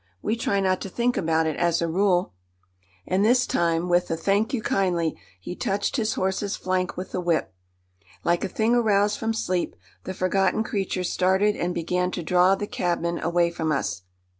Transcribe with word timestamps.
We 0.23 0.35
try 0.35 0.59
not 0.61 0.81
to 0.81 0.89
think 0.89 1.15
about 1.15 1.45
it, 1.45 1.55
as 1.57 1.79
a 1.79 1.87
rule." 1.87 2.33
And 3.05 3.23
this 3.23 3.45
time, 3.45 3.87
with 3.87 4.09
a 4.09 4.17
"Thank 4.17 4.51
you, 4.51 4.59
kindly!" 4.59 5.15
he 5.39 5.55
touched 5.55 5.95
his 5.97 6.15
horse's 6.15 6.55
flank 6.55 6.97
with 6.97 7.11
the 7.11 7.21
whip. 7.21 7.53
Like 8.23 8.43
a 8.43 8.47
thing 8.49 8.73
aroused 8.73 9.19
from 9.19 9.35
sleep 9.35 9.75
the 10.05 10.15
forgotten 10.15 10.63
creature 10.63 11.03
started 11.03 11.55
and 11.55 11.75
began 11.75 12.09
to 12.13 12.23
draw 12.23 12.55
the 12.55 12.65
cabman 12.65 13.19
away 13.19 13.51
from 13.51 13.71
us. 13.71 14.01